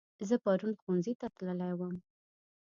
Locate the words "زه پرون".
0.27-0.73